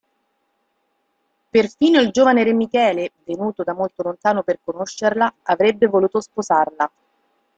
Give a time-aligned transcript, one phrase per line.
[1.51, 6.91] Perfino il giovane Re Michele, venuto da molto lontano per conoscerla, avrebbe voluto sposarla.